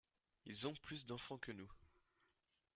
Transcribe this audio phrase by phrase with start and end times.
[0.47, 1.69] Ils ont plus d’enfants que nous.